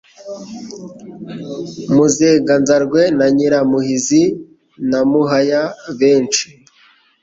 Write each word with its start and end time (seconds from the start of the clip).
Muzenganzarwe 1.93 3.01
wa 3.19 3.27
Nyiramuhizi 3.35 4.23
na 4.89 4.99
Muhaya-benshi, 5.09 6.45